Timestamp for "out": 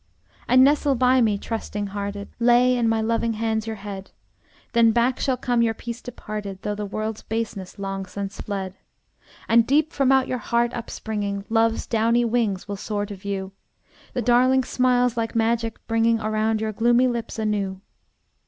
10.11-10.27